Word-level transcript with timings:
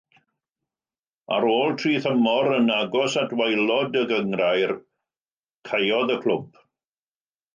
Ar 1.35 1.43
ôl 1.55 1.75
tri 1.81 1.91
thymor 2.05 2.49
yn 2.55 2.71
agos 2.77 3.19
at 3.23 3.35
waelod 3.41 3.99
y 4.01 4.03
gynghrair, 4.13 4.73
caeodd 5.71 6.15
y 6.17 6.17
clwb. 6.25 6.61